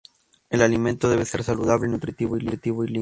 [0.49, 2.73] El alimento debe ser saludable, nutritivo y limpio.